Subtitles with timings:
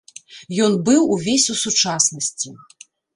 [0.67, 2.55] Ён быў увесь у сучаснасці.